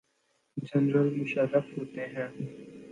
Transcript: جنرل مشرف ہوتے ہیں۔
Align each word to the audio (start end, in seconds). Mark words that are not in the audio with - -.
جنرل 0.57 1.09
مشرف 1.13 1.77
ہوتے 1.77 2.05
ہیں۔ 2.07 2.27